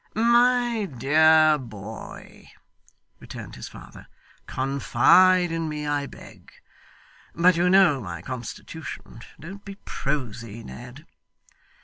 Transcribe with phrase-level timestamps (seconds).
[0.15, 2.49] 'My dear boy,'
[3.19, 4.07] returned his father,
[4.47, 6.51] 'confide in me, I beg.
[7.35, 11.05] But you know my constitution don't be prosy, Ned.